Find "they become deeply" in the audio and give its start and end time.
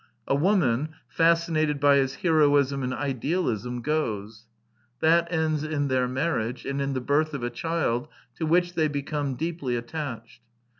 8.73-9.75